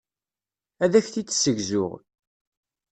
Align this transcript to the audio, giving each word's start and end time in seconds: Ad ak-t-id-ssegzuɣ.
Ad 0.83 0.93
ak-t-id-ssegzuɣ. 0.99 1.91